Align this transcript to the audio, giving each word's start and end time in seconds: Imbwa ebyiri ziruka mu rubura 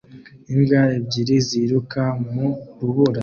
Imbwa 0.53 0.81
ebyiri 0.97 1.35
ziruka 1.47 2.03
mu 2.31 2.47
rubura 2.79 3.19